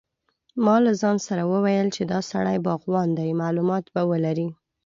ما 0.63 0.75
له 0.85 0.91
ځان 1.01 1.17
سره 1.27 1.43
وویل 1.53 1.87
چې 1.95 2.01
دا 2.11 2.19
سړی 2.31 2.57
باغوان 2.65 3.09
دی 3.17 3.29
معلومات 3.41 3.85
به 3.93 4.01
ولري. 4.11 4.47